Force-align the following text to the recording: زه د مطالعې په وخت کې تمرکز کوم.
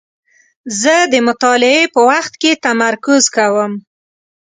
زه 0.81 0.95
د 1.13 1.13
مطالعې 1.27 1.83
په 1.93 1.99
وخت 2.09 2.33
کې 2.41 2.51
تمرکز 2.65 3.23
کوم. 3.35 3.71